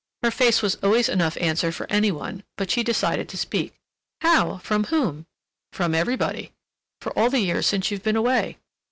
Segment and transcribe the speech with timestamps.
[0.23, 3.79] Her face was always enough answer for any one, but she decided to speak.
[4.21, 5.27] "How—from whom?"
[5.71, 8.57] "From everybody—for all the years since you've been away."